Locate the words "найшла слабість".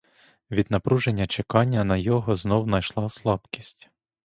2.67-3.89